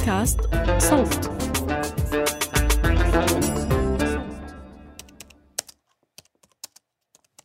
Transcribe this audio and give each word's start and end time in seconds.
بودكاست 0.00 0.40
صوت. 0.78 1.30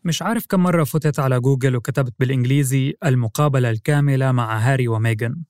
مش 0.03 0.21
عارف 0.21 0.45
كم 0.45 0.59
مرة 0.59 0.83
فتت 0.83 1.19
على 1.19 1.39
جوجل 1.39 1.75
وكتبت 1.75 2.13
بالإنجليزي 2.19 2.93
المقابلة 3.05 3.69
الكاملة 3.69 4.31
مع 4.31 4.57
هاري 4.57 4.87
وميغان. 4.87 5.43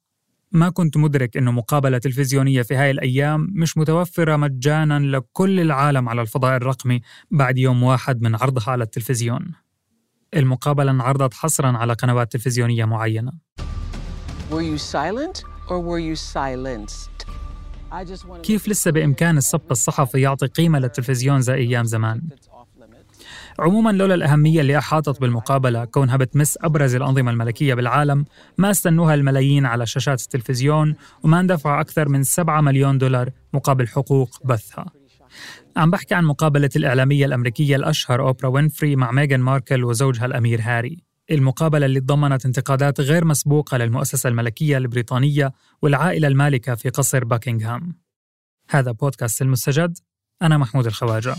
ما 0.51 0.69
كنت 0.69 0.97
مدرك 0.97 1.37
إنه 1.37 1.51
مقابلة 1.51 1.97
تلفزيونية 1.97 2.61
في 2.61 2.75
هاي 2.75 2.91
الأيام 2.91 3.47
مش 3.53 3.77
متوفرة 3.77 4.35
مجانا 4.35 4.99
لكل 4.99 5.59
العالم 5.59 6.09
على 6.09 6.21
الفضاء 6.21 6.57
الرقمي 6.57 7.01
بعد 7.31 7.57
يوم 7.57 7.83
واحد 7.83 8.21
من 8.21 8.35
عرضها 8.35 8.69
على 8.71 8.83
التلفزيون. 8.83 9.51
المقابلة 10.35 10.91
انعرضت 10.91 11.33
حصرا 11.33 11.77
على 11.77 11.93
قنوات 11.93 12.31
تلفزيونية 12.31 12.85
معينة. 12.85 13.31
Were 14.51 14.61
you 14.61 14.77
silent? 14.77 15.54
Or 15.69 15.79
were 15.79 15.99
you 15.99 16.15
silenced? 16.15 17.15
كيف 18.43 18.67
لسه 18.67 18.91
بإمكان 18.91 19.37
السبق 19.37 19.71
الصحفي 19.71 20.21
يعطي 20.21 20.47
قيمة 20.47 20.79
للتلفزيون 20.79 21.41
زي 21.41 21.53
أيام 21.53 21.85
زمان. 21.85 22.21
عموما 23.59 23.91
لولا 23.91 24.15
الأهمية 24.15 24.61
اللي 24.61 24.77
أحاطت 24.77 25.21
بالمقابلة 25.21 25.85
كونها 25.85 26.17
بتمس 26.17 26.57
أبرز 26.61 26.95
الأنظمة 26.95 27.31
الملكية 27.31 27.73
بالعالم 27.73 28.25
ما 28.57 28.71
استنوها 28.71 29.13
الملايين 29.13 29.65
على 29.65 29.85
شاشات 29.85 30.21
التلفزيون 30.21 30.95
وما 31.23 31.39
اندفع 31.39 31.81
أكثر 31.81 32.09
من 32.09 32.23
7 32.23 32.61
مليون 32.61 32.97
دولار 32.97 33.29
مقابل 33.53 33.87
حقوق 33.87 34.29
بثها. 34.45 34.85
عم 35.77 35.91
بحكي 35.91 36.15
عن 36.15 36.25
مقابلة 36.25 36.69
الإعلامية 36.75 37.25
الأمريكية 37.25 37.75
الأشهر 37.75 38.27
أوبرا 38.27 38.49
وينفري 38.49 38.95
مع 38.95 39.11
ميغان 39.11 39.39
ماركل 39.39 39.83
وزوجها 39.83 40.25
الأمير 40.25 40.61
هاري. 40.63 41.03
المقابلة 41.31 41.85
اللي 41.85 41.99
تضمنت 41.99 42.45
انتقادات 42.45 43.01
غير 43.01 43.25
مسبوقة 43.25 43.77
للمؤسسة 43.77 44.29
الملكية 44.29 44.77
البريطانية 44.77 45.53
والعائلة 45.81 46.27
المالكة 46.27 46.75
في 46.75 46.89
قصر 46.89 47.23
باكنغهام 47.23 47.95
هذا 48.69 48.91
بودكاست 48.91 49.41
المستجد. 49.41 49.97
أنا 50.41 50.57
محمود 50.57 50.85
الخواجة. 50.85 51.35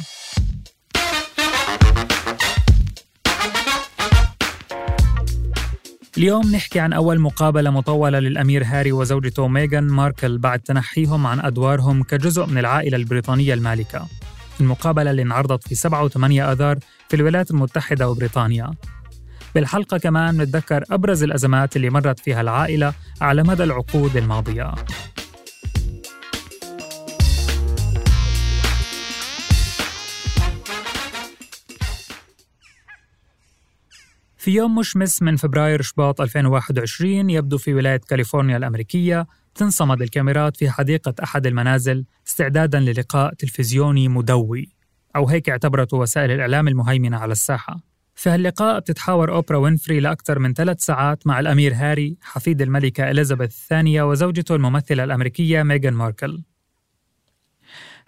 اليوم 6.19 6.51
نحكي 6.51 6.81
عن 6.81 6.93
أول 6.93 7.21
مقابلة 7.21 7.71
مطولة 7.71 8.19
للأمير 8.19 8.65
هاري 8.65 8.93
وزوجته 8.93 9.49
ميغان 9.49 9.85
ماركل 9.85 10.39
بعد 10.39 10.61
تنحيهم 10.61 11.27
عن 11.27 11.41
أدوارهم 11.41 12.03
كجزء 12.03 12.47
من 12.47 12.59
العائلة 12.59 12.97
البريطانية 12.97 13.55
المالكة. 13.55 14.07
المقابلة 14.61 15.11
اللي 15.11 15.23
انعرضت 15.23 15.69
في 15.69 15.75
7 15.75 16.09
و8 16.09 16.17
آذار 16.25 16.79
في 17.09 17.17
الولايات 17.17 17.51
المتحدة 17.51 18.09
وبريطانيا. 18.09 18.71
بالحلقة 19.57 19.99
كمان 19.99 20.37
نتذكر 20.37 20.85
أبرز 20.91 21.23
الأزمات 21.23 21.77
اللي 21.77 21.91
مرت 21.91 22.21
فيها 22.21 22.41
العائلة 22.41 22.95
على 23.21 23.43
مدى 23.43 23.65
العقود 23.65 24.17
الماضية. 24.17 24.75
في 34.37 34.51
يوم 34.51 34.75
مشمس 34.75 35.23
من 35.23 35.37
فبراير 35.37 35.83
شباط 35.83 36.21
2021 36.21 37.31
يبدو 37.31 37.59
في 37.59 37.75
ولاية 37.75 38.01
كاليفورنيا 38.09 38.57
الأمريكية 38.57 39.27
تنصمد 39.55 40.03
الكاميرات 40.03 40.57
في 40.57 40.71
حديقة 40.71 41.15
أحد 41.23 41.47
المنازل 41.47 42.05
استعدادا 42.29 42.81
للقاء 42.81 43.35
تلفزيوني 43.35 44.09
مدوي. 44.09 44.69
أو 45.17 45.29
هيك 45.29 45.49
اعتبرته 45.51 45.97
وسائل 45.97 46.31
الإعلام 46.31 46.69
المهيمنة 46.69 47.17
على 47.17 47.33
الساحة. 47.33 47.96
في 48.17 48.31
هاللقاء 48.31 48.79
بتتحاور 48.81 49.33
أوبرا 49.33 49.57
وينفري 49.57 50.01
لأكثر 50.01 50.39
من 50.39 50.55
ثلاث 50.55 50.85
ساعات 50.85 51.27
مع 51.27 51.41
الأمير 51.41 51.75
هاري 51.75 52.17
حفيد 52.23 52.63
الملكة 52.63 53.11
إليزابيث 53.11 53.51
الثانية 53.51 54.03
وزوجته 54.03 54.55
الممثلة 54.55 55.05
الأمريكية 55.05 55.63
ميغان 55.63 55.95
ماركل. 55.95 56.43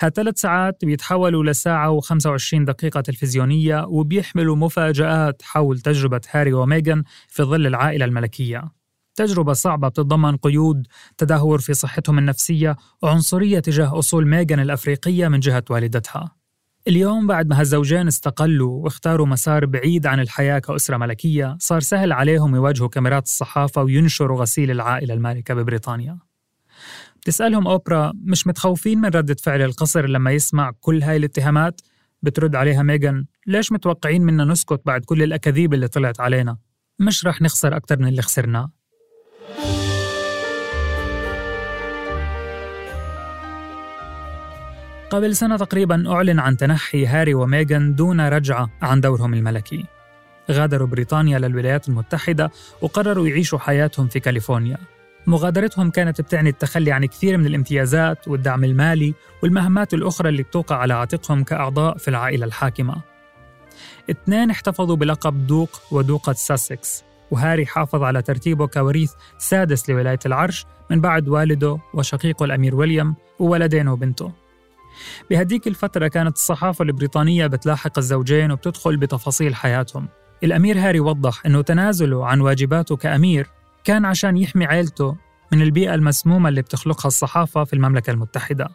هالثلاث 0.00 0.40
ساعات 0.40 0.84
بيتحولوا 0.84 1.44
لساعة 1.44 2.00
و25 2.00 2.54
دقيقة 2.54 3.00
تلفزيونية 3.00 3.84
وبيحملوا 3.84 4.56
مفاجآت 4.56 5.42
حول 5.42 5.80
تجربة 5.80 6.20
هاري 6.30 6.52
وميغان 6.52 7.02
في 7.28 7.42
ظل 7.42 7.66
العائلة 7.66 8.04
الملكية. 8.04 8.64
تجربة 9.14 9.52
صعبة 9.52 9.88
بتتضمن 9.88 10.36
قيود 10.36 10.86
تدهور 11.18 11.58
في 11.58 11.74
صحتهم 11.74 12.18
النفسية 12.18 12.76
وعنصرية 13.02 13.58
تجاه 13.58 13.98
أصول 13.98 14.26
ميغان 14.26 14.60
الأفريقية 14.60 15.28
من 15.28 15.40
جهة 15.40 15.64
والدتها. 15.70 16.37
اليوم 16.88 17.26
بعد 17.26 17.48
ما 17.48 17.60
هالزوجين 17.60 18.06
استقلوا 18.06 18.84
واختاروا 18.84 19.26
مسار 19.26 19.66
بعيد 19.66 20.06
عن 20.06 20.20
الحياة 20.20 20.58
كأسرة 20.58 20.96
ملكية 20.96 21.56
صار 21.60 21.80
سهل 21.80 22.12
عليهم 22.12 22.54
يواجهوا 22.54 22.88
كاميرات 22.88 23.24
الصحافة 23.24 23.82
وينشروا 23.82 24.40
غسيل 24.40 24.70
العائلة 24.70 25.14
المالكة 25.14 25.54
ببريطانيا 25.54 26.18
بتسألهم 27.16 27.66
أوبرا 27.66 28.12
مش 28.24 28.46
متخوفين 28.46 28.98
من 29.00 29.08
ردة 29.08 29.36
فعل 29.42 29.62
القصر 29.62 30.06
لما 30.06 30.30
يسمع 30.32 30.72
كل 30.80 31.02
هاي 31.02 31.16
الاتهامات؟ 31.16 31.80
بترد 32.22 32.56
عليها 32.56 32.82
ميغان 32.82 33.24
ليش 33.46 33.72
متوقعين 33.72 34.22
منا 34.22 34.44
نسكت 34.44 34.80
بعد 34.86 35.04
كل 35.04 35.22
الأكاذيب 35.22 35.74
اللي 35.74 35.88
طلعت 35.88 36.20
علينا؟ 36.20 36.56
مش 36.98 37.26
رح 37.26 37.42
نخسر 37.42 37.76
أكتر 37.76 37.98
من 37.98 38.08
اللي 38.08 38.22
خسرناه 38.22 38.70
قبل 45.10 45.36
سنة 45.36 45.56
تقريبا 45.56 46.12
أعلن 46.12 46.38
عن 46.38 46.56
تنحي 46.56 47.06
هاري 47.06 47.34
وميغان 47.34 47.94
دون 47.94 48.20
رجعة 48.20 48.70
عن 48.82 49.00
دورهم 49.00 49.34
الملكي. 49.34 49.84
غادروا 50.50 50.86
بريطانيا 50.86 51.38
للولايات 51.38 51.88
المتحدة 51.88 52.50
وقرروا 52.82 53.28
يعيشوا 53.28 53.58
حياتهم 53.58 54.08
في 54.08 54.20
كاليفورنيا. 54.20 54.78
مغادرتهم 55.26 55.90
كانت 55.90 56.20
بتعني 56.20 56.50
التخلي 56.50 56.92
عن 56.92 57.04
كثير 57.06 57.36
من 57.36 57.46
الامتيازات 57.46 58.28
والدعم 58.28 58.64
المالي 58.64 59.14
والمهمات 59.42 59.94
الأخرى 59.94 60.28
اللي 60.28 60.42
بتوقع 60.42 60.76
على 60.76 60.94
عاتقهم 60.94 61.44
كأعضاء 61.44 61.96
في 61.96 62.08
العائلة 62.08 62.46
الحاكمة. 62.46 62.96
اثنين 64.10 64.50
احتفظوا 64.50 64.96
بلقب 64.96 65.46
دوق 65.46 65.82
ودوقة 65.90 66.32
ساسكس 66.32 67.04
وهاري 67.30 67.66
حافظ 67.66 68.02
على 68.02 68.22
ترتيبه 68.22 68.66
كوريث 68.66 69.12
سادس 69.38 69.90
لولاية 69.90 70.18
العرش 70.26 70.66
من 70.90 71.00
بعد 71.00 71.28
والده 71.28 71.78
وشقيقه 71.94 72.44
الأمير 72.44 72.74
ويليام 72.74 73.16
وولدين 73.38 73.88
وبنته. 73.88 74.47
بهديك 75.30 75.66
الفترة 75.66 76.08
كانت 76.08 76.36
الصحافة 76.36 76.82
البريطانية 76.82 77.46
بتلاحق 77.46 77.98
الزوجين 77.98 78.52
وبتدخل 78.52 78.96
بتفاصيل 78.96 79.54
حياتهم. 79.54 80.08
الأمير 80.44 80.78
هاري 80.78 81.00
وضح 81.00 81.46
أنه 81.46 81.62
تنازله 81.62 82.26
عن 82.26 82.40
واجباته 82.40 82.96
كأمير 82.96 83.46
كان 83.84 84.04
عشان 84.04 84.36
يحمي 84.36 84.64
عيلته 84.64 85.16
من 85.52 85.62
البيئة 85.62 85.94
المسمومة 85.94 86.48
اللي 86.48 86.62
بتخلقها 86.62 87.06
الصحافة 87.06 87.64
في 87.64 87.72
المملكة 87.72 88.10
المتحدة. 88.10 88.68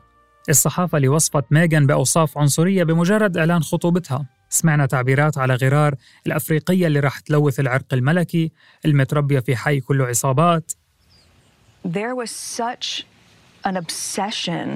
الصحافة 0.49 0.95
اللي 0.97 1.07
وصفت 1.07 1.45
ميغان 1.51 1.87
بأوصاف 1.87 2.37
عنصرية 2.37 2.83
بمجرد 2.83 3.37
إعلان 3.37 3.63
خطوبتها. 3.63 4.25
سمعنا 4.49 4.85
تعبيرات 4.85 5.37
على 5.37 5.55
غرار 5.55 5.95
الأفريقية 6.27 6.87
اللي 6.87 6.99
راح 6.99 7.19
تلوث 7.19 7.59
العرق 7.59 7.93
الملكي 7.93 8.51
المتربية 8.85 9.39
في 9.39 9.55
حي 9.55 9.79
كله 9.79 10.05
عصابات. 10.05 10.71
There 11.87 12.15
was 12.15 12.31
such 12.31 13.05
an 13.65 13.75
obsession 13.77 14.69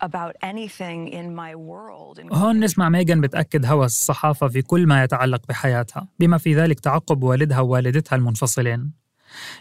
about 0.00 0.34
anything 0.42 1.12
in 1.12 1.34
my 1.34 1.54
world. 1.54 2.32
هون 2.32 2.60
نسمع 2.60 2.88
ميغان 2.88 3.20
بتأكد 3.20 3.66
هوس 3.66 3.92
الصحافة 3.92 4.48
في 4.48 4.62
كل 4.62 4.86
ما 4.86 5.04
يتعلق 5.04 5.42
بحياتها 5.48 6.08
بما 6.18 6.38
في 6.38 6.54
ذلك 6.54 6.80
تعقب 6.80 7.22
والدها 7.22 7.60
ووالدتها 7.60 8.16
المنفصلين. 8.16 8.92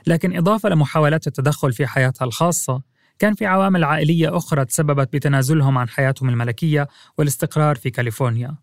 لكن 0.08 0.38
إضافة 0.38 0.70
لمحاولات 0.70 1.28
التدخل 1.28 1.74
في 1.74 1.88
حياتها 1.88 2.26
الخاصة 2.26 2.82
كان 3.20 3.34
في 3.34 3.46
عوامل 3.46 3.84
عائلية 3.84 4.38
أخرى 4.38 4.66
تسببت 4.66 5.14
بتنازلهم 5.14 5.78
عن 5.78 5.90
حياتهم 5.90 6.30
الملكية 6.30 6.88
والاستقرار 7.18 7.76
في 7.76 7.90
كاليفورنيا. 7.90 8.56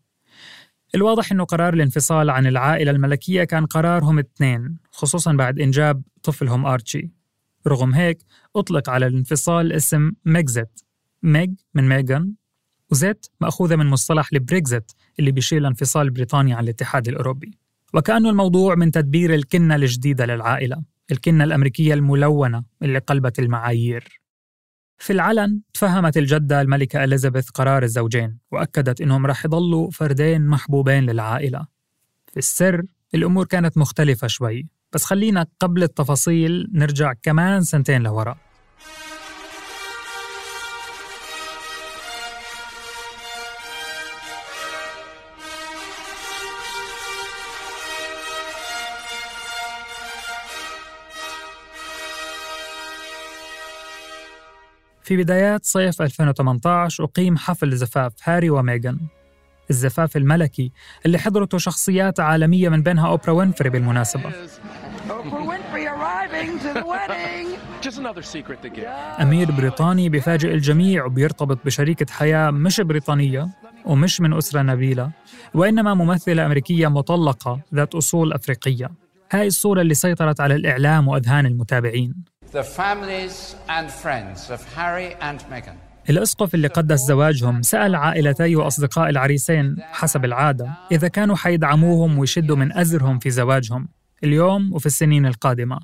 الواضح 0.95 1.33
أنه 1.33 1.45
قرار 1.45 1.75
الانفصال 1.75 2.31
عن 2.31 2.47
العائلة 2.47 2.91
الملكية 2.91 3.45
كان 3.45 3.67
قرارهم 3.67 4.19
اثنين 4.19 4.79
خصوصا 4.93 5.33
بعد 5.33 5.61
إنجاب 5.61 6.03
طفلهم 6.23 6.67
آرتشي 6.67 7.11
رغم 7.67 7.95
هيك 7.95 8.19
أطلق 8.57 8.91
على 8.91 9.07
الانفصال 9.07 9.73
اسم 9.73 10.13
Megxit 10.25 10.81
Meg 11.25 11.55
من 11.75 11.89
ميغان 11.89 12.35
و 12.91 13.00
xit 13.00 13.27
مأخوذة 13.41 13.77
من 13.77 13.87
مصطلح 13.87 14.29
البريكزيت 14.33 14.93
اللي 15.19 15.33
بيشير 15.33 15.61
لانفصال 15.61 16.11
بريطانيا 16.11 16.57
عن 16.57 16.65
الاتحاد 16.65 17.09
الأوروبي. 17.09 17.59
وكأنه 17.95 18.31
الموضوع 18.31 18.75
من 18.75 18.91
تدبير 18.91 19.35
الكنة 19.35 19.75
الجديدة 19.75 20.27
للعائلة 20.27 20.83
الكنة 21.13 21.45
الأمريكية 21.45 21.95
الملونة 21.95 22.65
اللي 22.83 22.99
قلبت 22.99 23.39
المعايير. 23.39 24.21
في 24.99 25.13
العلن 25.13 25.61
تفهمت 25.75 26.17
الجدة 26.17 26.61
الملكة 26.61 27.05
إليزابيث 27.05 27.51
قرار 27.51 27.83
الزوجين 27.83 28.39
وأكدت 28.53 29.01
إنهم 29.01 29.27
رح 29.27 29.45
يضلوا 29.45 29.91
فردين 29.91 30.47
محبوبين 30.47 31.05
للعائلة. 31.05 31.67
في 32.33 32.37
السر 32.37 32.83
الأمور 33.15 33.47
كانت 33.47 33.79
مختلفة 33.79 34.27
شوي 34.27 34.67
بس 34.93 35.05
خلينا 35.05 35.47
قبل 35.61 35.83
التفاصيل 35.83 36.71
نرجع 36.73 37.13
كمان 37.13 37.63
سنتين 37.63 38.03
لورا. 38.03 38.44
في 55.05 55.17
بدايات 55.17 55.65
صيف 55.65 56.03
2018 56.03 57.05
أقيم 57.05 57.37
حفل 57.37 57.77
زفاف 57.77 58.13
هاري 58.25 58.51
وميغان. 58.51 58.99
الزفاف 59.71 60.17
الملكي 60.17 60.73
اللي 61.07 61.19
حضرته 61.19 61.59
شخصيات 61.59 62.21
عالمية 62.21 62.69
من 62.69 62.83
بينها 62.83 63.09
أوبرا 63.09 63.31
وينفري 63.31 63.71
بالمناسبة. 63.71 64.31
أمير 69.23 69.51
بريطاني 69.51 70.09
بفاجئ 70.09 70.55
الجميع 70.55 71.05
وبيرتبط 71.05 71.59
بشريكة 71.65 72.13
حياة 72.13 72.51
مش 72.51 72.81
بريطانية 72.81 73.49
ومش 73.85 74.21
من 74.21 74.33
أسرة 74.33 74.63
نبيلة 74.63 75.11
وإنما 75.55 75.95
ممثلة 75.95 76.47
أمريكية 76.47 76.89
مطلقة 76.89 77.61
ذات 77.75 77.95
أصول 77.95 78.33
أفريقية. 78.33 78.91
هاي 79.33 79.47
الصورة 79.47 79.81
اللي 79.81 79.95
سيطرت 79.95 80.41
على 80.41 80.55
الإعلام 80.55 81.09
وأذهان 81.09 81.47
المتابعين. 81.47 82.15
The 82.55 82.63
families 82.63 83.57
and 83.69 83.91
friends 83.91 84.49
of 84.49 84.61
Harry 84.77 85.17
and 85.21 85.41
Meghan 85.51 85.77
الأسقف 86.11 86.55
اللي 86.55 86.69
قدس 86.69 87.01
زواجهم 87.01 87.63
سأل 87.63 87.95
عائلتي 87.95 88.57
وأصدقاء 88.57 89.09
العريسين 89.09 89.77
حسب 89.81 90.25
العادة 90.25 90.71
إذا 90.93 91.09
كانوا 91.09 91.37
حيدعموهم 91.37 92.19
ويشدوا 92.19 92.57
من 92.57 92.77
أزرهم 92.77 93.19
في 93.19 93.31
زواجهم 93.31 93.89
اليوم 94.25 94.75
وفي 94.75 94.87
السنين 94.87 95.27
القادمة 95.27 95.79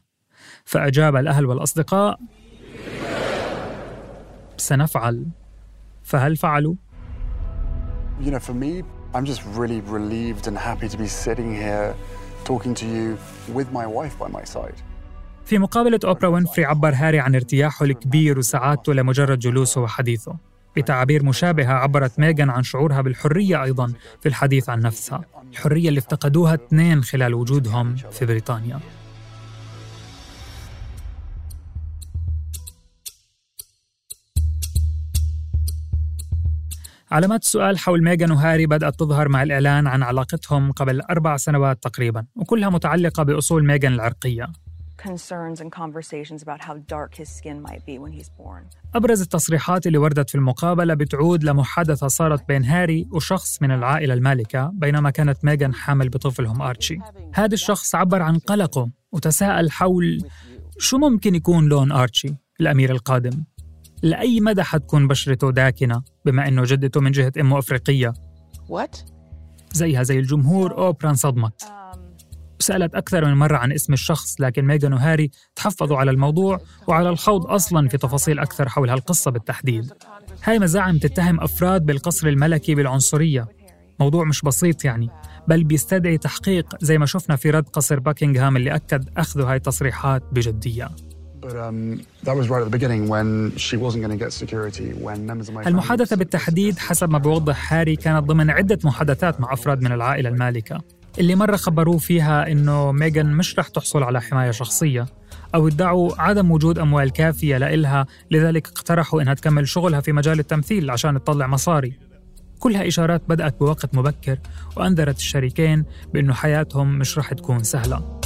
فأجاب 0.65 1.17
الأهل 1.17 1.47
والأصدقاء 1.47 2.19
سنفعل 4.57 5.27
فهل 6.03 6.37
فعلوا؟ 6.37 6.75
You 8.21 8.31
know, 8.31 8.39
for 8.39 8.55
me, 8.55 8.83
I'm 9.15 9.25
just 9.25 9.43
really 9.57 9.81
relieved 9.81 10.47
and 10.47 10.57
happy 10.59 10.89
to 10.89 10.97
be 10.97 11.09
sitting 11.09 11.55
here 11.55 11.95
talking 12.45 12.75
to 12.75 12.87
you 12.87 13.19
with 13.57 13.73
my 13.73 13.87
wife 13.87 14.19
by 14.19 14.29
my 14.29 14.45
side. 14.45 14.79
في 15.51 15.59
مقابلة 15.59 16.01
أوبرا 16.05 16.29
وينفري 16.29 16.65
عبر 16.65 16.95
هاري 16.95 17.21
عن 17.21 17.35
ارتياحه 17.35 17.85
الكبير 17.85 18.39
وسعادته 18.39 18.95
لمجرد 18.95 19.39
جلوسه 19.39 19.81
وحديثه 19.81 20.37
بتعابير 20.77 21.25
مشابهة 21.25 21.73
عبرت 21.73 22.19
ميغان 22.19 22.51
عن 22.51 22.63
شعورها 22.63 23.01
بالحرية 23.01 23.63
أيضا 23.63 23.93
في 24.21 24.29
الحديث 24.29 24.69
عن 24.69 24.81
نفسها 24.81 25.25
الحرية 25.53 25.89
اللي 25.89 25.99
افتقدوها 25.99 26.55
اثنين 26.55 27.03
خلال 27.03 27.35
وجودهم 27.35 27.97
في 27.97 28.27
بريطانيا. 28.27 28.81
علامات 37.11 37.43
السؤال 37.43 37.79
حول 37.79 38.03
ميغان 38.03 38.31
وهاري 38.31 38.67
بدأت 38.67 38.95
تظهر 38.99 39.29
مع 39.29 39.43
الإعلان 39.43 39.87
عن 39.87 40.03
علاقتهم 40.03 40.73
قبل 40.73 41.01
أربع 41.01 41.37
سنوات 41.37 41.83
تقريبا 41.83 42.25
وكلها 42.37 42.69
متعلقة 42.69 43.23
بأصول 43.23 43.65
ميغان 43.67 43.93
العرقية. 43.93 44.70
Concerns 45.09 45.61
and 45.61 45.71
conversations 45.83 46.43
about 46.43 46.61
how 46.69 46.75
dark 46.97 47.15
his 47.15 47.29
skin 47.39 47.57
might 47.69 47.83
be 47.87 47.99
when 47.99 48.13
he's 48.13 48.29
born. 48.29 48.63
أبرز 48.95 49.21
التصريحات 49.23 49.87
اللي 49.87 49.99
وردت 49.99 50.31
في 50.31 50.35
المقابلة 50.35 50.95
بتعود 50.95 51.45
لمحادثة 51.45 52.09
صارت 52.09 52.49
بين 52.49 52.65
هاري 52.65 53.09
وشخص 53.13 53.63
من 53.63 53.71
العائلة 53.71 54.15
المالكة 54.15 54.71
بينما 54.75 55.11
كانت 55.11 55.45
ميغان 55.45 55.75
حامل 55.75 56.09
بطفلهم 56.09 56.63
آرتشي 56.63 56.99
هذا 57.35 57.55
الشخص 57.55 57.95
عبر 57.95 58.23
عن 58.23 58.39
قلقه 58.39 58.91
وتساءل 59.13 59.71
حول 59.71 60.19
شو 60.79 60.99
ممكن 60.99 61.35
يكون 61.35 61.69
لون 61.69 61.93
آرتشي 61.93 62.35
الأمير 62.61 62.91
القادم 62.91 63.45
لأي 64.03 64.41
مدى 64.41 64.63
حتكون 64.63 65.09
بشرته 65.09 65.51
داكنة 65.53 66.03
بما 66.25 66.49
أنه 66.49 66.63
جدته 66.65 67.01
من 67.01 67.11
جهة 67.11 67.33
أمه 67.41 67.59
أفريقية 67.59 68.13
What? 68.69 68.97
زيها 69.73 70.03
زي 70.03 70.19
الجمهور 70.19 70.79
أوبرا 70.79 71.11
انصدمت 71.11 71.73
سألت 72.63 72.95
أكثر 72.95 73.25
من 73.25 73.35
مرة 73.35 73.57
عن 73.57 73.73
اسم 73.73 73.93
الشخص 73.93 74.41
لكن 74.41 74.65
ميغان 74.65 74.93
وهاري 74.93 75.31
تحفظوا 75.57 75.97
على 75.97 76.11
الموضوع 76.11 76.61
وعلى 76.87 77.09
الخوض 77.09 77.47
أصلا 77.47 77.89
في 77.89 77.99
تفاصيل 77.99 78.39
أكثر 78.39 78.69
حول 78.69 78.91
هالقصة 78.91 79.31
بالتحديد. 79.31 79.93
هاي 80.45 80.59
مزاعم 80.59 80.99
تتهم 80.99 81.41
أفراد 81.41 81.87
بالقصر 81.87 82.29
الملكي 82.29 82.75
بالعنصرية. 82.75 83.49
موضوع 84.01 84.25
مش 84.25 84.43
بسيط 84.43 84.85
يعني 84.85 85.11
بل 85.49 85.65
بيستدعي 85.65 86.19
تحقيق 86.19 86.67
زي 86.81 86.99
ما 86.99 87.07
شفنا 87.07 87.37
في 87.37 87.51
رد 87.51 87.69
قصر 87.69 88.01
باكنغهام 88.01 88.57
اللي 88.57 88.75
أكد 88.75 89.09
أخذ 89.17 89.43
هاي 89.43 89.57
التصريحات 89.57 90.23
بجدية. 90.33 90.89
Um. 91.43 92.01
المحادثة 95.67 96.17
بالتحديد 96.17 96.79
حسب 96.79 97.11
ما 97.11 97.19
بيوضح 97.19 97.73
هاري 97.73 97.97
كانت 97.97 98.25
ضمن 98.25 98.51
عدة 98.51 98.79
محادثات 98.85 99.41
مع 99.41 99.53
أفراد 99.53 99.83
من 99.83 99.93
العائلة 99.93 100.29
المالكة. 100.29 100.81
اللي 101.19 101.35
مرة 101.35 101.57
خبروه 101.57 101.99
فيها 101.99 102.53
إنه 102.53 102.93
ميغان 102.93 103.33
مش 103.33 103.59
رح 103.59 103.69
تحصل 103.69 104.03
على 104.03 104.21
حماية 104.21 104.51
شخصية 104.51 105.07
أو 105.55 105.69
ادعوا 105.69 106.23
عدم 106.23 106.51
وجود 106.51 106.79
أموال 106.79 107.11
كافية 107.11 107.57
لإلها 107.57 108.07
لذلك 108.31 108.67
اقترحوا 108.67 109.23
إنها 109.23 109.35
تكمل 109.35 109.69
شغلها 109.69 110.01
في 110.01 110.13
مجال 110.13 110.39
التمثيل 110.39 110.91
عشان 110.91 111.25
تطلع 111.25 111.47
مصاري. 111.47 111.99
كلها 112.59 112.89
إشارات 112.89 113.23
بدأت 113.29 113.61
بوقت 113.61 113.95
مبكر 113.95 114.39
وأنذرت 114.77 115.17
الشريكين 115.17 115.85
بأنه 116.15 116.35
حياتهم 116.35 116.99
مش 116.99 117.19
رح 117.19 117.33
تكون 117.33 117.63
سهلة. 117.63 118.20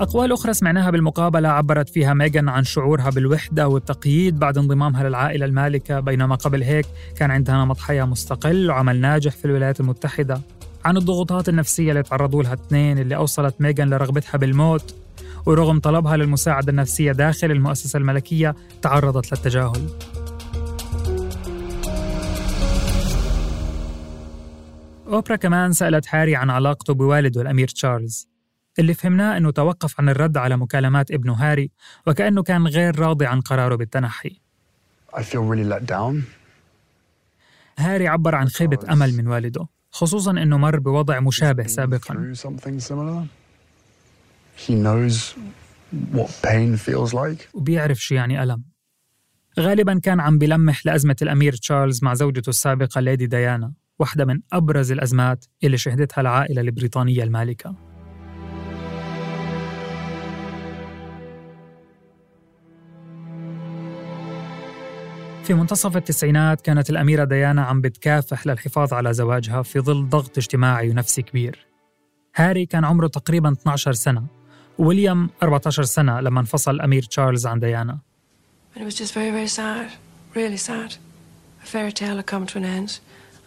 أقوال 0.00 0.32
أخرى 0.32 0.52
سمعناها 0.52 0.90
بالمقابلة 0.90 1.48
عبرت 1.48 1.88
فيها 1.88 2.14
ميغان 2.14 2.48
عن 2.48 2.64
شعورها 2.64 3.10
بالوحدة 3.10 3.68
والتقييد 3.68 4.38
بعد 4.38 4.58
انضمامها 4.58 5.08
للعائلة 5.08 5.46
المالكة. 5.46 6.00
بينما 6.00 6.34
قبل 6.34 6.62
هيك 6.62 6.86
كان 7.16 7.30
عندها 7.30 7.64
نمط 7.64 7.78
حياة 7.78 8.04
مستقل 8.04 8.70
وعمل 8.70 9.00
ناجح 9.00 9.32
في 9.32 9.44
الولايات 9.44 9.80
المتحدة. 9.80 10.40
عن 10.84 10.96
الضغوطات 10.96 11.48
النفسية 11.48 11.90
اللي 11.90 12.02
تعرضوا 12.02 12.42
لها 12.42 12.54
الاثنين 12.54 12.98
اللي 12.98 13.16
أوصلت 13.16 13.54
ميغان 13.60 13.90
لرغبتها 13.90 14.38
بالموت 14.38 14.94
ورغم 15.46 15.80
طلبها 15.80 16.16
للمساعدة 16.16 16.70
النفسية 16.70 17.12
داخل 17.12 17.50
المؤسسة 17.50 17.96
الملكية 17.96 18.54
تعرضت 18.82 19.32
للتجاهل. 19.32 19.88
أوبرا 25.08 25.36
كمان 25.36 25.72
سألت 25.72 26.06
هاري 26.10 26.36
عن 26.36 26.50
علاقته 26.50 26.94
بوالده 26.94 27.42
الأمير 27.42 27.68
تشارلز. 27.68 28.28
اللي 28.78 28.94
فهمناه 28.94 29.36
أنه 29.36 29.50
توقف 29.50 30.00
عن 30.00 30.08
الرد 30.08 30.36
على 30.36 30.56
مكالمات 30.56 31.10
ابنه 31.10 31.32
هاري 31.32 31.70
وكأنه 32.06 32.42
كان 32.42 32.66
غير 32.66 32.98
راضي 32.98 33.26
عن 33.26 33.40
قراره 33.40 33.74
بالتنحي 33.74 34.40
I 35.12 35.20
feel 35.20 35.42
really 35.50 35.72
let 35.74 35.90
down. 35.90 36.14
هاري 37.78 38.08
عبر 38.08 38.34
عن 38.34 38.48
خيبة 38.48 38.78
أمل 38.92 39.16
من 39.16 39.26
والده 39.26 39.66
خصوصا 39.90 40.30
أنه 40.30 40.58
مر 40.58 40.78
بوضع 40.78 41.20
مشابه 41.20 41.66
سابقا 41.66 42.14
Through 42.14 42.38
something 42.38 42.80
similar. 42.90 43.26
He 44.66 44.72
knows 44.74 45.34
what 46.14 46.30
pain 46.42 46.76
feels 46.76 47.12
like. 47.14 47.48
وبيعرف 47.54 47.98
شو 47.98 48.14
يعني 48.14 48.42
ألم 48.42 48.62
غالبا 49.60 49.98
كان 49.98 50.20
عم 50.20 50.38
بلمح 50.38 50.86
لأزمة 50.86 51.16
الأمير 51.22 51.52
تشارلز 51.56 52.04
مع 52.04 52.14
زوجته 52.14 52.50
السابقة 52.50 53.00
ليدي 53.00 53.26
ديانا 53.26 53.72
واحدة 53.98 54.24
من 54.24 54.40
أبرز 54.52 54.92
الأزمات 54.92 55.44
اللي 55.64 55.78
شهدتها 55.78 56.20
العائلة 56.20 56.60
البريطانية 56.60 57.22
المالكة 57.22 57.74
في 65.48 65.54
منتصف 65.54 65.96
التسعينات 65.96 66.60
كانت 66.60 66.90
الأميرة 66.90 67.24
ديانا 67.24 67.62
عم 67.62 67.80
بتكافح 67.80 68.46
للحفاظ 68.46 68.92
على 68.92 69.14
زواجها 69.14 69.62
في 69.62 69.80
ظل 69.80 70.08
ضغط 70.08 70.38
اجتماعي 70.38 70.90
ونفسي 70.90 71.22
كبير 71.22 71.66
هاري 72.36 72.66
كان 72.66 72.84
عمره 72.84 73.06
تقريبا 73.06 73.52
12 73.52 73.92
سنة 73.92 74.26
ويليام 74.78 75.30
14 75.42 75.82
سنة 75.82 76.20
لما 76.20 76.40
انفصل 76.40 76.70
الأمير 76.70 77.02
تشارلز 77.02 77.46
عن 77.46 77.60
ديانا 77.60 77.98
it 78.76 78.80
was 78.80 78.94
just 78.94 79.14
very, 79.14 79.30
very 79.30 79.48
sad, 79.48 79.88
really 80.34 80.58
sad. 80.68 80.90
A 81.62 81.66
fairy 81.66 81.92
tale 81.92 82.16
had 82.16 82.26
come 82.26 82.46
to 82.46 82.58
an 82.58 82.64
end. 82.78 82.90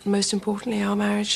And 0.03 0.11
most 0.17 0.33
importantly, 0.33 0.81
our 0.83 0.95
marriage 0.95 1.35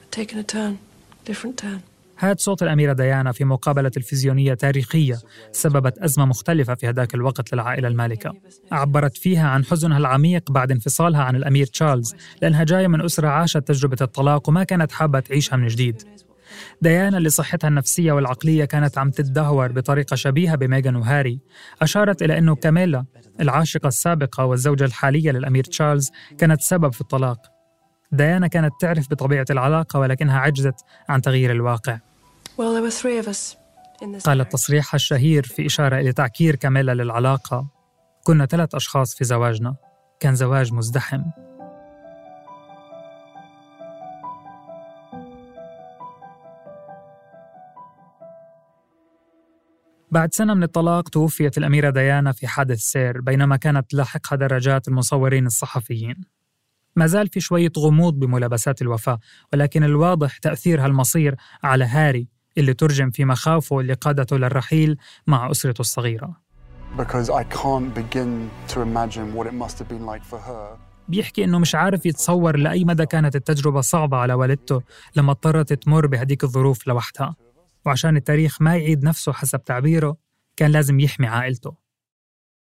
had 0.00 0.10
taken 0.20 0.38
a 0.38 0.46
turn, 0.54 0.78
different 1.24 1.56
turn. 1.58 1.82
هاد 2.18 2.40
صوت 2.40 2.62
الأميرة 2.62 2.92
ديانا 2.92 3.32
في 3.32 3.44
مقابلة 3.44 3.88
تلفزيونية 3.88 4.54
تاريخية 4.54 5.18
سببت 5.52 5.98
أزمة 5.98 6.24
مختلفة 6.24 6.74
في 6.74 6.88
هذاك 6.88 7.14
الوقت 7.14 7.52
للعائلة 7.54 7.88
المالكة. 7.88 8.32
عبرت 8.72 9.16
فيها 9.16 9.48
عن 9.48 9.64
حزنها 9.64 9.98
العميق 9.98 10.50
بعد 10.50 10.70
انفصالها 10.70 11.22
عن 11.22 11.36
الأمير 11.36 11.66
تشارلز 11.66 12.14
لأنها 12.42 12.64
جاية 12.64 12.86
من 12.86 13.04
أسرة 13.04 13.28
عاشت 13.28 13.58
تجربة 13.58 13.96
الطلاق 14.00 14.48
وما 14.48 14.64
كانت 14.64 14.92
حابة 14.92 15.20
تعيشها 15.20 15.56
من 15.56 15.66
جديد. 15.66 16.02
ديانا 16.82 17.18
اللي 17.18 17.30
صحتها 17.30 17.68
النفسية 17.68 18.12
والعقلية 18.12 18.64
كانت 18.64 18.98
عم 18.98 19.10
تتدهور 19.10 19.72
بطريقة 19.72 20.16
شبيهة 20.16 20.54
بميغان 20.56 20.96
وهاري. 20.96 21.40
أشارت 21.82 22.22
إلى 22.22 22.38
أنه 22.38 22.54
كاميلا 22.54 23.04
العاشقة 23.40 23.88
السابقة 23.88 24.44
والزوجة 24.44 24.84
الحالية 24.84 25.30
للأمير 25.30 25.64
تشارلز 25.64 26.10
كانت 26.38 26.60
سبب 26.60 26.92
في 26.92 27.00
الطلاق. 27.00 27.55
ديانا 28.12 28.46
كانت 28.46 28.72
تعرف 28.80 29.10
بطبيعة 29.10 29.46
العلاقة 29.50 29.98
ولكنها 29.98 30.38
عجزت 30.38 30.74
عن 31.08 31.22
تغيير 31.22 31.52
الواقع. 31.52 31.98
Marriage. 32.58 34.48
تصريحها 34.50 34.96
الشهير 34.96 35.42
في 35.42 35.66
إشارة 35.66 35.96
إلى 35.96 36.12
تعكير 36.12 36.56
كاميلا 36.56 36.94
للعلاقة. 36.94 37.66
كنا 38.24 38.46
ثلاث 38.46 38.74
أشخاص 38.74 39.14
في 39.14 39.24
زواجنا. 39.24 39.76
كان 40.20 40.34
زواج 40.34 40.72
مزدحم. 40.72 41.22
بعد 50.10 50.34
سنة 50.34 50.54
من 50.54 50.62
الطلاق 50.62 51.08
توفيت 51.08 51.58
الأميرة 51.58 51.90
ديانا 51.90 52.32
في 52.32 52.46
حادث 52.46 52.78
سير 52.78 53.20
بينما 53.20 53.56
كانت 53.56 53.90
تلاحقها 53.90 54.36
دراجات 54.36 54.88
المصورين 54.88 55.46
الصحفيين. 55.46 56.35
ما 56.96 57.06
زال 57.06 57.28
في 57.28 57.40
شوية 57.40 57.72
غموض 57.78 58.14
بملابسات 58.14 58.82
الوفاة 58.82 59.18
ولكن 59.52 59.84
الواضح 59.84 60.38
تأثير 60.38 60.84
هالمصير 60.84 61.34
على 61.62 61.84
هاري 61.84 62.28
اللي 62.58 62.74
ترجم 62.74 63.10
في 63.10 63.24
مخاوفه 63.24 63.80
اللي 63.80 63.92
قادته 63.92 64.36
للرحيل 64.36 64.96
مع 65.26 65.50
أسرته 65.50 65.80
الصغيرة. 65.80 66.36
بيحكي 71.08 71.44
إنه 71.44 71.58
مش 71.58 71.74
عارف 71.74 72.06
يتصور 72.06 72.56
لأي 72.56 72.84
مدى 72.84 73.06
كانت 73.06 73.36
التجربة 73.36 73.80
صعبة 73.80 74.16
على 74.16 74.34
والدته 74.34 74.82
لما 75.16 75.32
اضطرت 75.32 75.72
تمر 75.72 76.06
بهديك 76.06 76.44
الظروف 76.44 76.86
لوحدها. 76.86 77.36
وعشان 77.86 78.16
التاريخ 78.16 78.62
ما 78.62 78.76
يعيد 78.76 79.04
نفسه 79.04 79.32
حسب 79.32 79.64
تعبيره 79.64 80.16
كان 80.56 80.70
لازم 80.70 81.00
يحمي 81.00 81.26
عائلته. 81.26 81.85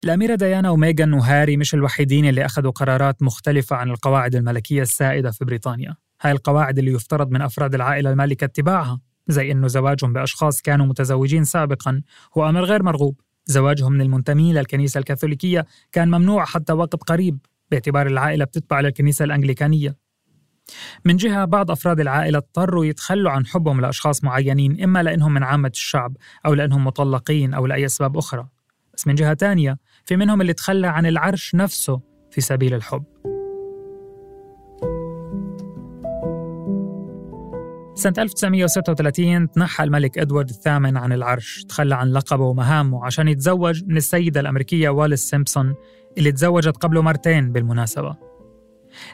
الأميرة 0.04 0.34
ديانا 0.34 0.70
وميغان 0.70 1.12
وهاري 1.12 1.56
مش 1.56 1.74
الوحيدين 1.74 2.24
اللي 2.24 2.44
أخذوا 2.44 2.70
قرارات 2.70 3.22
مختلفة 3.22 3.76
عن 3.76 3.90
القواعد 3.90 4.34
الملكية 4.34 4.82
السائدة 4.82 5.30
في 5.30 5.44
بريطانيا. 5.44 5.96
هاي 6.22 6.32
القواعد 6.32 6.78
اللي 6.78 6.92
يفترض 6.92 7.30
من 7.30 7.42
أفراد 7.42 7.74
العائلة 7.74 8.10
المالكة 8.10 8.44
اتباعها 8.44 9.00
زي 9.28 9.52
إنه 9.52 9.68
زواجهم 9.68 10.12
بأشخاص 10.12 10.62
كانوا 10.62 10.86
متزوجين 10.86 11.44
سابقا 11.44 12.02
هو 12.38 12.48
أمر 12.48 12.64
غير 12.64 12.82
مرغوب. 12.82 13.20
زواجهم 13.46 13.92
من 13.92 14.00
المنتمين 14.00 14.54
للكنيسة 14.54 14.98
الكاثوليكية 14.98 15.66
كان 15.92 16.08
ممنوع 16.08 16.44
حتى 16.44 16.72
وقت 16.72 16.96
قريب 16.96 17.38
باعتبار 17.70 18.06
العائلة 18.06 18.44
بتتبع 18.44 18.80
للكنيسة 18.80 19.24
الأنجليكانية. 19.24 19.96
من 21.04 21.16
جهة 21.16 21.44
بعض 21.44 21.70
أفراد 21.70 22.00
العائلة 22.00 22.38
اضطروا 22.38 22.84
يتخلوا 22.84 23.30
عن 23.30 23.46
حبهم 23.46 23.80
لأشخاص 23.80 24.24
معينين 24.24 24.82
إما 24.82 25.02
لأنهم 25.02 25.34
من 25.34 25.42
عامة 25.42 25.70
الشعب 25.74 26.16
أو 26.46 26.54
لأنهم 26.54 26.84
مطلقين 26.84 27.54
أو 27.54 27.66
لأي 27.66 27.86
أسباب 27.86 28.16
أخرى. 28.16 28.48
بس 28.94 29.06
من 29.06 29.14
جهة 29.14 29.32
تانية 29.32 29.78
في 30.10 30.16
منهم 30.16 30.40
اللي 30.40 30.52
تخلى 30.52 30.86
عن 30.86 31.06
العرش 31.06 31.54
نفسه 31.54 32.00
في 32.30 32.40
سبيل 32.40 32.74
الحب. 32.74 33.04
سنة 37.94 38.14
1936 38.18 39.50
تنحى 39.50 39.84
الملك 39.84 40.18
إدوارد 40.18 40.48
الثامن 40.48 40.96
عن 40.96 41.12
العرش 41.12 41.64
تخلى 41.68 41.94
عن 41.94 42.12
لقبه 42.12 42.44
ومهامه 42.44 43.06
عشان 43.06 43.28
يتزوج 43.28 43.84
من 43.84 43.96
السيدة 43.96 44.40
الأمريكية 44.40 44.88
واليس 44.88 45.20
سيمبسون 45.20 45.74
اللي 46.18 46.32
تزوجت 46.32 46.76
قبله 46.76 47.02
مرتين 47.02 47.52
بالمناسبة. 47.52 48.16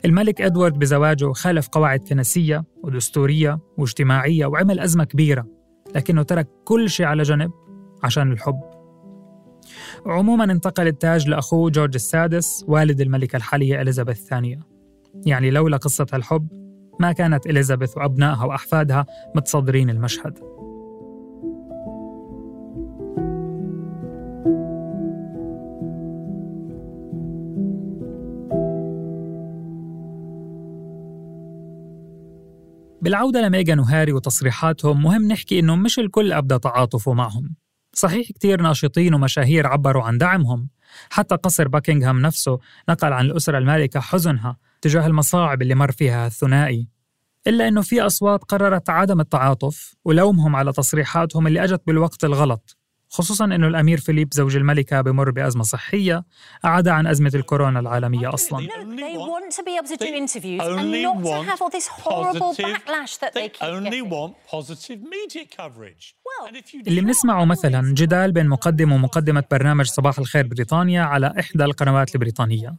الملك 0.05 0.41
إدوارد 0.41 0.79
بزواجه 0.79 1.33
خالف 1.33 1.69
قواعد 1.69 2.00
كنسية 2.00 2.65
ودستورية 2.83 3.59
واجتماعية 3.79 4.47
وعمل 4.47 4.81
أزمة 4.81 5.05
كبيرة 5.05 5.47
لكنه 5.95 6.23
ترك 6.23 6.49
كل 6.65 6.91
شيء 6.91 7.07
على 7.07 7.23
جنب 7.23 7.50
عشان 8.03 8.33
الحب. 8.33 8.75
عموما 10.07 10.45
انتقل 10.45 10.87
التاج 10.87 11.29
لأخوه 11.29 11.71
جورج 11.71 11.95
السادس 11.95 12.65
والد 12.69 13.00
الملكة 13.00 13.37
الحالية 13.37 13.83
إليزابيث 13.83 14.19
الثانية. 14.19 14.61
يعني 15.26 15.50
لولا 15.50 15.76
قصة 15.76 16.07
الحب 16.15 16.49
ما 17.00 17.12
كانت 17.12 17.47
إليزابيث 17.47 17.97
وأبنائها 17.97 18.45
وأحفادها 18.45 19.07
متصدرين 19.35 19.91
المشهد. 19.91 20.38
بالعودة 33.03 33.41
لميغان 33.41 33.79
وهاري 33.79 34.12
وتصريحاتهم 34.12 35.03
مهم 35.03 35.29
نحكي 35.29 35.59
إنه 35.59 35.76
مش 35.76 35.99
الكل 35.99 36.33
أبدى 36.33 36.59
تعاطفه 36.59 37.12
معهم. 37.12 37.66
صحيح 37.99 38.29
كتير 38.29 38.61
ناشطين 38.61 39.15
ومشاهير 39.15 39.67
عبروا 39.67 40.03
عن 40.03 40.19
دعمهم. 40.19 40.69
حتى 41.11 41.35
قصر 41.35 41.69
باكنغهام 41.69 42.21
نفسه 42.21 42.59
نقل 42.88 43.12
عن 43.12 43.25
الأسرة 43.25 43.59
المالكة 43.59 44.00
حزنها 44.00 44.57
تجاه 44.81 45.07
المصاعب 45.07 45.62
اللي 45.62 45.75
مر 45.75 45.93
فيها 45.93 46.26
الثنائي. 46.26 46.88
إلا 47.47 47.69
أنه 47.69 47.83
في 47.83 48.00
أصوات 48.00 48.45
قررت 48.45 48.91
عدم 48.91 49.21
التعاطف 49.21 49.95
ولومهم 50.05 50.57
على 50.57 50.73
تصريحاتهم 50.73 51.47
اللي 51.47 51.65
أجت 51.65 51.83
بالوقت 51.87 52.25
الغلط. 52.25 52.76
خصوصا 53.09 53.45
أنه 53.45 53.69
الأمير 53.69 54.01
فيليب 54.01 54.29
زوج 54.35 54.57
الملكة 54.57 55.01
بمر 55.01 55.31
بأزمة 55.31 55.63
صحية 55.63 56.25
أعاد 56.65 56.89
عن 56.89 57.07
أزمة 57.07 57.31
الكورونا 57.35 57.81
العالمية 57.81 58.35
أصلا. 58.35 58.69
اللي 66.87 67.01
بنسمعه 67.01 67.45
مثلا 67.45 67.95
جدال 67.95 68.33
بين 68.33 68.49
مقدم 68.49 68.93
ومقدمة 68.93 69.45
برنامج 69.51 69.87
صباح 69.87 70.19
الخير 70.19 70.47
بريطانيا 70.47 71.03
على 71.03 71.35
إحدى 71.41 71.65
القنوات 71.65 72.15
البريطانية. 72.15 72.75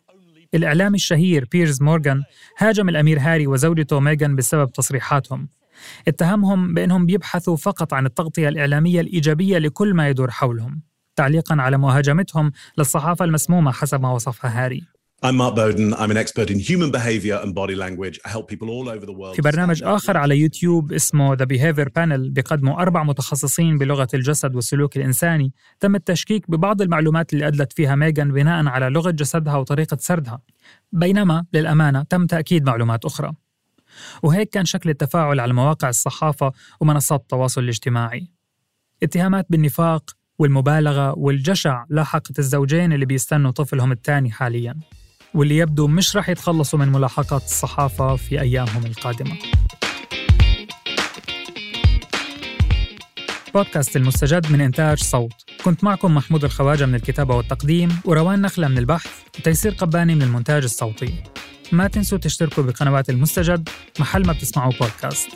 الإعلامي 0.54 0.96
الشهير 0.96 1.48
بيرز 1.52 1.82
مورغان 1.82 2.24
هاجم 2.58 2.90
الأمير 2.90 3.20
هاري 3.20 3.48
وزوجته 3.48 4.00
ميغان 4.00 4.36
بسبب 4.36 4.72
تصريحاتهم. 4.72 5.50
اتهمهم 6.08 6.74
بأنهم 6.74 7.06
بيبحثوا 7.06 7.56
فقط 7.56 7.94
عن 7.94 8.06
التغطية 8.06 8.50
الإعلامية 8.50 9.02
الإيجابية 9.02 9.58
لكل 9.58 9.94
ما 9.94 10.10
يدور 10.10 10.32
حولهم 10.32 10.82
تعليقا 11.16 11.56
على 11.60 11.78
مهاجمتهم 11.78 12.52
للصحافة 12.78 13.26
المسمومة 13.26 13.72
حسب 13.72 14.02
ما 14.02 14.12
وصفها 14.12 14.66
هاري 14.66 14.84
I'm 15.26 15.36
Mark 15.38 15.56
Bowden. 15.56 15.96
I'm 15.96 16.12
an 16.12 16.18
expert 16.18 16.52
in 16.52 16.60
human 16.60 16.92
behavior 16.92 17.38
and 17.44 17.56
body 17.56 17.74
language. 17.74 18.20
I 18.24 18.30
help 18.30 18.48
people 18.48 18.70
all 18.70 18.88
over 18.88 19.06
the 19.06 19.14
world. 19.14 19.36
في 19.36 19.42
برنامج 19.42 19.84
آخر 19.84 20.18
على 20.18 20.38
يوتيوب 20.40 20.94
اسمه 20.94 21.36
The 21.36 21.46
Behavior 21.46 21.86
Panel 21.88 22.30
بيقدموا 22.32 22.82
أربع 22.82 23.04
متخصصين 23.04 23.78
بلغة 23.78 24.08
الجسد 24.14 24.56
والسلوك 24.56 24.98
الإنساني 24.98 25.54
تم 25.80 25.96
التشكيك 25.96 26.52
ببعض 26.52 26.82
المعلومات 26.82 27.34
اللي 27.34 27.48
أدلت 27.48 27.74
فيها 27.74 27.96
ميغان 27.96 28.32
بناء 28.32 28.68
على 28.68 28.90
لغة 28.90 29.12
جسدها 29.12 29.56
وطريقة 29.58 29.98
سردها 30.00 30.42
بينما 30.92 31.46
للأمانة 31.54 32.04
تم 32.04 32.26
تأكيد 32.26 32.66
معلومات 32.66 33.06
أخرى 33.06 33.34
وهيك 34.24 34.50
كان 34.50 34.66
شكل 34.66 34.90
التفاعل 34.90 35.40
على 35.40 35.54
مواقع 35.54 35.90
الصحافة 35.90 36.52
ومنصات 36.80 37.22
التواصل 37.22 37.64
الاجتماعي. 37.64 38.28
اتهامات 39.04 39.46
بالنفاق 39.50 40.12
والمبالغة 40.40 41.18
والجشع 41.18 41.86
لاحقت 41.90 42.40
الزوجين 42.40 42.94
اللي 42.94 43.06
بيستنوا 43.06 43.52
طفلهم 43.52 43.92
الثاني 43.92 44.32
حالياً 44.32 44.76
واللي 45.34 45.58
يبدو 45.58 45.88
مش 45.88 46.16
رح 46.16 46.30
يتخلصوا 46.30 46.80
من 46.80 46.88
ملاحقات 46.88 47.44
الصحافة 47.44 48.16
في 48.16 48.42
أيامهم 48.42 48.86
القادمة. 48.86 49.38
بودكاست 53.54 53.96
المستجد 53.96 54.52
من 54.52 54.62
إنتاج 54.62 55.04
صوت. 55.04 55.34
كنت 55.64 55.84
معكم 55.84 56.16
محمود 56.16 56.44
الخواجة 56.44 56.86
من 56.86 56.96
الكتابة 56.96 57.36
والتقديم 57.36 57.90
وروان 58.06 58.42
نخلة 58.42 58.68
من 58.68 58.78
البحث 58.78 59.22
وتيسير 59.40 59.72
قباني 59.72 60.16
من 60.16 60.22
المونتاج 60.22 60.64
الصوتي. 60.64 61.24
ما 61.72 61.88
تنسوا 61.88 62.18
تشتركوا 62.18 62.64
بقنوات 62.64 63.10
المستجد 63.10 63.70
محل 64.00 64.28
ما 64.28 64.34
بتسمعوا 64.34 64.74
بودكاست 64.82 65.30